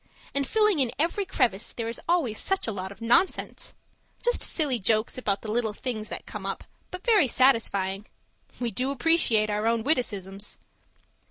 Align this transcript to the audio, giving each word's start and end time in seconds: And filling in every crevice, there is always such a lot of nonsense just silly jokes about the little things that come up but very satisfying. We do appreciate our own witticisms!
And 0.33 0.47
filling 0.47 0.79
in 0.79 0.91
every 0.97 1.25
crevice, 1.25 1.73
there 1.73 1.87
is 1.87 2.01
always 2.09 2.39
such 2.39 2.65
a 2.65 2.71
lot 2.71 2.91
of 2.91 3.01
nonsense 3.03 3.75
just 4.23 4.41
silly 4.41 4.79
jokes 4.79 5.15
about 5.15 5.43
the 5.43 5.51
little 5.51 5.73
things 5.73 6.09
that 6.09 6.25
come 6.25 6.43
up 6.43 6.63
but 6.89 7.05
very 7.05 7.27
satisfying. 7.27 8.07
We 8.59 8.71
do 8.71 8.89
appreciate 8.89 9.51
our 9.51 9.67
own 9.67 9.83
witticisms! 9.83 10.57